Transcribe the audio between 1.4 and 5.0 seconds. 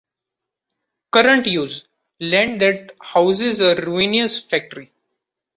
Use: Land that houses a ruinous factory.